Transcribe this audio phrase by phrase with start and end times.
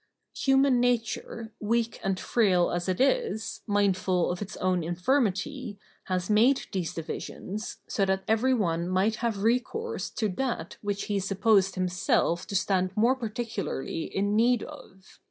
[0.35, 6.61] Human nature, weak and frail as it is, mindful of its own infirmity, has made
[6.71, 12.47] these divisions, so that every one might have recourse to that which he supposed himself
[12.47, 15.19] to stand more particularly in need of.